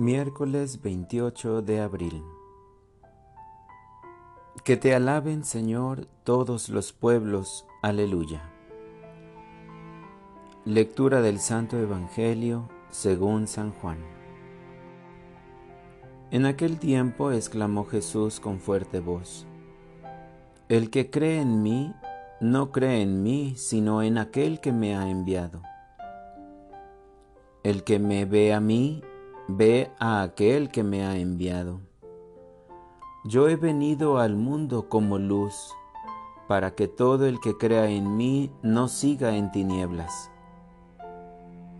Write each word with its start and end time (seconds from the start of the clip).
Miércoles 0.00 0.80
28 0.80 1.60
de 1.62 1.80
abril. 1.80 2.22
Que 4.62 4.76
te 4.76 4.94
alaben, 4.94 5.42
Señor, 5.42 6.06
todos 6.22 6.68
los 6.68 6.92
pueblos. 6.92 7.66
Aleluya. 7.82 8.48
Lectura 10.64 11.20
del 11.20 11.40
Santo 11.40 11.76
Evangelio 11.76 12.68
según 12.90 13.48
San 13.48 13.72
Juan. 13.72 13.98
En 16.30 16.46
aquel 16.46 16.78
tiempo 16.78 17.32
exclamó 17.32 17.84
Jesús 17.84 18.38
con 18.38 18.60
fuerte 18.60 19.00
voz, 19.00 19.48
El 20.68 20.90
que 20.90 21.10
cree 21.10 21.40
en 21.40 21.64
mí, 21.64 21.92
no 22.40 22.70
cree 22.70 23.02
en 23.02 23.24
mí, 23.24 23.54
sino 23.56 24.04
en 24.04 24.18
aquel 24.18 24.60
que 24.60 24.70
me 24.70 24.94
ha 24.94 25.10
enviado. 25.10 25.60
El 27.64 27.82
que 27.82 27.98
me 27.98 28.26
ve 28.26 28.54
a 28.54 28.60
mí, 28.60 29.02
ve 29.50 29.90
a 29.98 30.20
aquel 30.20 30.70
que 30.70 30.84
me 30.84 31.06
ha 31.06 31.16
enviado. 31.16 31.80
Yo 33.24 33.48
he 33.48 33.56
venido 33.56 34.18
al 34.18 34.36
mundo 34.36 34.90
como 34.90 35.18
luz, 35.18 35.74
para 36.46 36.74
que 36.74 36.86
todo 36.86 37.26
el 37.26 37.40
que 37.40 37.56
crea 37.56 37.88
en 37.88 38.16
mí 38.18 38.50
no 38.62 38.88
siga 38.88 39.36
en 39.36 39.50
tinieblas. 39.50 40.30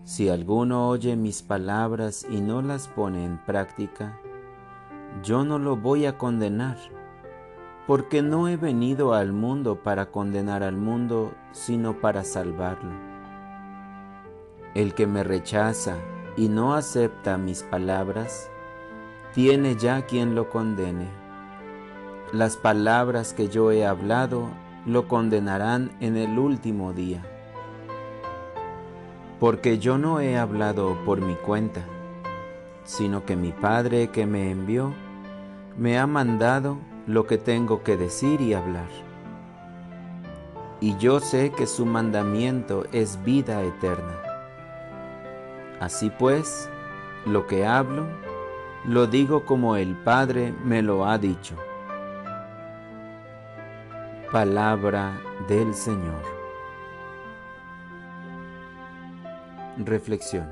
Si 0.03 0.29
alguno 0.29 0.89
oye 0.89 1.15
mis 1.15 1.43
palabras 1.43 2.25
y 2.27 2.41
no 2.41 2.63
las 2.63 2.87
pone 2.87 3.23
en 3.23 3.37
práctica, 3.45 4.19
yo 5.23 5.43
no 5.43 5.59
lo 5.59 5.77
voy 5.77 6.07
a 6.07 6.17
condenar, 6.17 6.77
porque 7.85 8.23
no 8.23 8.47
he 8.47 8.57
venido 8.57 9.13
al 9.13 9.31
mundo 9.31 9.83
para 9.83 10.07
condenar 10.07 10.63
al 10.63 10.75
mundo, 10.75 11.33
sino 11.51 11.99
para 11.99 12.23
salvarlo. 12.23 12.93
El 14.73 14.95
que 14.95 15.05
me 15.05 15.23
rechaza 15.23 15.97
y 16.39 16.47
no 16.47 16.73
acepta 16.73 17.37
mis 17.37 17.63
palabras, 17.63 18.49
tiene 19.33 19.75
ya 19.75 20.03
quien 20.03 20.35
lo 20.35 20.49
condene. 20.49 21.09
Las 22.31 22.55
palabras 22.55 23.33
que 23.33 23.49
yo 23.49 23.73
he 23.73 23.85
hablado 23.85 24.47
lo 24.85 25.09
condenarán 25.09 25.91
en 25.99 26.15
el 26.15 26.39
último 26.39 26.93
día. 26.93 27.25
Porque 29.37 29.79
yo 29.79 29.97
no 29.97 30.21
he 30.21 30.37
hablado 30.37 30.97
por 31.05 31.19
mi 31.19 31.35
cuenta, 31.35 31.81
sino 32.85 33.25
que 33.25 33.35
mi 33.35 33.51
Padre 33.51 34.07
que 34.07 34.25
me 34.25 34.49
envió 34.49 34.93
me 35.77 35.99
ha 35.99 36.07
mandado 36.07 36.77
lo 37.05 37.27
que 37.27 37.37
tengo 37.37 37.83
que 37.83 37.97
decir 37.97 38.39
y 38.39 38.53
hablar. 38.53 38.87
Y 40.79 40.95
yo 40.99 41.19
sé 41.19 41.51
que 41.51 41.67
su 41.67 41.85
mandamiento 41.85 42.85
es 42.93 43.21
vida 43.25 43.61
eterna. 43.61 44.28
Así 45.79 46.09
pues, 46.09 46.69
lo 47.25 47.47
que 47.47 47.65
hablo, 47.65 48.05
lo 48.85 49.07
digo 49.07 49.45
como 49.45 49.75
el 49.75 49.95
Padre 49.95 50.53
me 50.63 50.81
lo 50.81 51.05
ha 51.05 51.17
dicho. 51.17 51.55
Palabra 54.31 55.19
del 55.47 55.73
Señor. 55.73 56.21
Reflexión. 59.77 60.47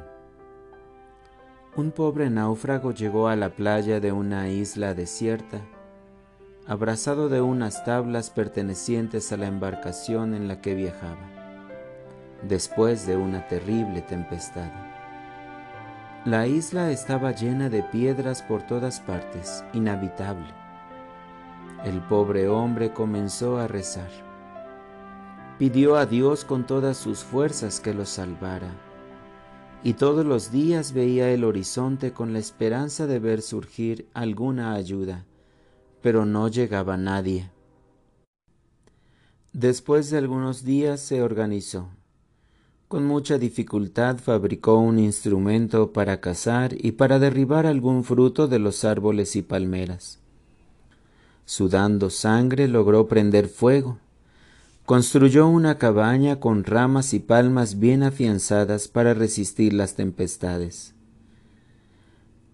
Un 1.75 1.91
pobre 1.91 2.29
náufrago 2.29 2.91
llegó 2.91 3.27
a 3.27 3.35
la 3.35 3.49
playa 3.49 3.99
de 3.99 4.11
una 4.11 4.49
isla 4.49 4.93
desierta, 4.93 5.61
abrazado 6.65 7.29
de 7.29 7.41
unas 7.41 7.85
tablas 7.85 8.29
pertenecientes 8.29 9.31
a 9.31 9.37
la 9.37 9.47
embarcación 9.47 10.33
en 10.33 10.47
la 10.47 10.59
que 10.59 10.73
viajaba, 10.73 11.29
después 12.41 13.05
de 13.05 13.15
una 13.15 13.47
terrible 13.47 14.01
tempestad. 14.01 14.71
La 16.25 16.45
isla 16.45 16.91
estaba 16.91 17.31
llena 17.31 17.69
de 17.69 17.83
piedras 17.83 18.41
por 18.41 18.63
todas 18.63 18.99
partes, 18.99 19.63
inhabitable. 19.73 20.47
El 21.85 22.01
pobre 22.01 22.49
hombre 22.49 22.91
comenzó 22.91 23.57
a 23.57 23.67
rezar. 23.67 24.09
Pidió 25.57 25.95
a 25.95 26.05
Dios 26.05 26.43
con 26.43 26.65
todas 26.65 26.97
sus 26.97 27.19
fuerzas 27.19 27.79
que 27.79 27.93
lo 27.93 28.05
salvara, 28.05 28.71
y 29.83 29.93
todos 29.93 30.25
los 30.25 30.51
días 30.51 30.91
veía 30.91 31.29
el 31.29 31.45
horizonte 31.45 32.11
con 32.11 32.33
la 32.33 32.39
esperanza 32.39 33.07
de 33.07 33.19
ver 33.19 33.41
surgir 33.41 34.09
alguna 34.13 34.73
ayuda, 34.73 35.25
pero 36.01 36.25
no 36.25 36.49
llegaba 36.49 36.97
nadie. 36.97 37.51
Después 39.53 40.09
de 40.09 40.17
algunos 40.17 40.65
días 40.65 40.99
se 40.99 41.21
organizó 41.21 41.89
con 42.87 43.05
mucha 43.05 43.37
dificultad 43.37 44.17
fabricó 44.17 44.77
un 44.79 44.97
instrumento 44.97 45.91
para 45.91 46.21
cazar 46.21 46.73
y 46.77 46.93
para 46.93 47.19
derribar 47.19 47.65
algún 47.65 48.03
fruto 48.03 48.47
de 48.47 48.59
los 48.59 48.85
árboles 48.85 49.35
y 49.35 49.41
palmeras. 49.41 50.19
Sudando 51.45 52.09
sangre 52.09 52.67
logró 52.67 53.07
prender 53.07 53.49
fuego. 53.49 53.97
Construyó 54.85 55.47
una 55.47 55.77
cabaña 55.77 56.39
con 56.39 56.63
ramas 56.63 57.13
y 57.13 57.19
palmas 57.19 57.77
bien 57.77 58.03
afianzadas 58.03 58.87
para 58.87 59.13
resistir 59.13 59.73
las 59.73 59.95
tempestades. 59.95 60.93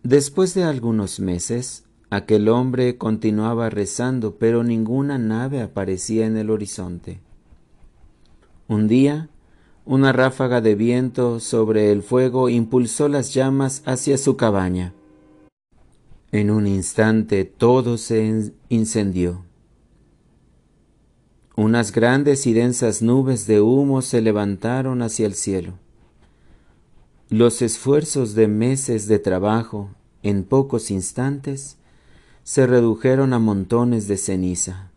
Después 0.01 0.55
de 0.55 0.63
algunos 0.63 1.19
meses, 1.19 1.85
aquel 2.09 2.49
hombre 2.49 2.97
continuaba 2.97 3.69
rezando, 3.69 4.35
pero 4.37 4.63
ninguna 4.63 5.19
nave 5.19 5.61
aparecía 5.61 6.25
en 6.25 6.37
el 6.37 6.49
horizonte. 6.49 7.19
Un 8.67 8.87
día, 8.87 9.29
una 9.85 10.13
ráfaga 10.13 10.61
de 10.61 10.75
viento 10.75 11.39
sobre 11.39 11.91
el 11.91 12.03
fuego 12.03 12.49
impulsó 12.49 13.09
las 13.09 13.33
llamas 13.33 13.83
hacia 13.85 14.17
su 14.17 14.37
cabaña. 14.37 14.93
En 16.31 16.49
un 16.49 16.67
instante 16.67 17.45
todo 17.45 17.97
se 17.97 18.53
incendió. 18.69 19.43
Unas 21.55 21.91
grandes 21.91 22.47
y 22.47 22.53
densas 22.53 23.01
nubes 23.01 23.45
de 23.45 23.61
humo 23.61 24.01
se 24.01 24.21
levantaron 24.21 25.01
hacia 25.01 25.27
el 25.27 25.35
cielo. 25.35 25.73
Los 27.29 27.61
esfuerzos 27.61 28.33
de 28.33 28.47
meses 28.47 29.07
de 29.07 29.19
trabajo, 29.19 29.89
en 30.23 30.43
pocos 30.43 30.89
instantes, 30.89 31.77
se 32.43 32.65
redujeron 32.65 33.33
a 33.33 33.39
montones 33.39 34.07
de 34.07 34.17
ceniza. 34.17 34.91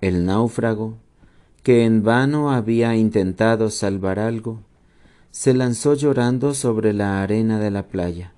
El 0.00 0.26
náufrago, 0.26 0.98
que 1.66 1.84
en 1.84 2.04
vano 2.04 2.52
había 2.52 2.94
intentado 2.94 3.70
salvar 3.70 4.20
algo, 4.20 4.60
se 5.32 5.52
lanzó 5.52 5.94
llorando 5.94 6.54
sobre 6.54 6.92
la 6.92 7.20
arena 7.24 7.58
de 7.58 7.72
la 7.72 7.88
playa. 7.88 8.32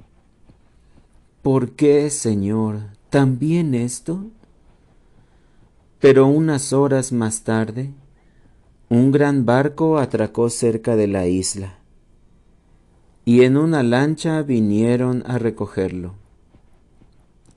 ¿Por 1.43 1.73
qué, 1.73 2.09
Señor, 2.09 2.85
también 3.11 3.75
esto? 3.75 4.25
Pero 6.01 6.27
unas 6.27 6.73
horas 6.73 7.13
más 7.13 7.43
tarde, 7.43 7.91
un 8.89 9.13
gran 9.13 9.45
barco 9.45 9.99
atracó 9.99 10.49
cerca 10.49 10.97
de 10.97 11.09
la 11.09 11.27
isla, 11.27 11.81
y 13.27 13.43
en 13.43 13.59
una 13.59 13.83
lancha 13.83 14.41
vinieron 14.41 15.23
a 15.27 15.37
recogerlo. 15.37 16.15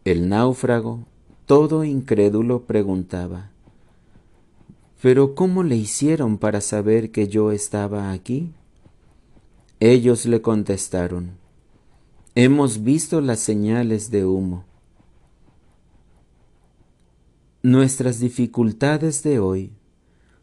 El 0.04 0.28
náufrago, 0.28 1.06
todo 1.46 1.86
incrédulo, 1.86 2.64
preguntaba, 2.64 3.51
pero 5.02 5.36
¿cómo 5.36 5.64
le 5.64 5.76
hicieron 5.76 6.38
para 6.38 6.62
saber 6.62 7.12
que 7.12 7.28
yo 7.28 7.52
estaba 7.52 8.12
aquí? 8.12 8.54
Ellos 9.80 10.26
le 10.26 10.42
contestaron, 10.42 11.42
Hemos 12.34 12.84
visto 12.84 13.20
las 13.20 13.42
señales 13.42 14.10
de 14.10 14.26
humo. 14.26 14.64
Nuestras 17.62 18.22
dificultades 18.22 19.22
de 19.22 19.40
hoy 19.40 19.74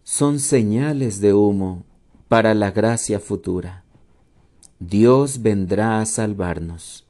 son 0.03 0.39
señales 0.39 1.23
de 1.23 1.33
humo 1.33 1.85
para 2.29 2.53
la 2.53 2.73
gracia 2.73 3.21
futura. 3.21 3.85
Dios 4.81 5.41
vendrá 5.41 6.03
a 6.03 6.05
salvarnos. 6.05 7.08